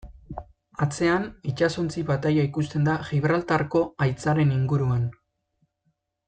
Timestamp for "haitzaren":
4.07-4.57